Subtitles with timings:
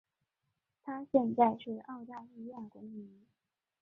[0.83, 3.23] 她现在是澳大利亚公民。